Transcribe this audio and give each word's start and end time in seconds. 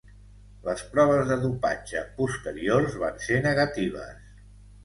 Les 0.67 0.79
proves 0.95 1.27
de 1.31 1.37
dopatge 1.43 2.03
posteriors 2.21 2.99
van 3.05 3.23
ser 3.27 3.41
negatives. 3.45 4.37